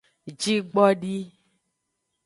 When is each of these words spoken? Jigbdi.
Jigbdi. 0.41 1.17